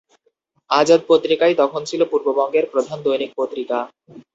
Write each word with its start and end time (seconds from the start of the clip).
আজাদ 0.69 1.01
পত্রিকাই 1.09 1.53
তখন 1.61 1.81
ছিল 1.89 2.01
পূর্ববঙ্গের 2.11 2.65
প্রধান 2.73 2.97
দৈনিক 3.05 3.31
পত্রিকা। 3.37 3.79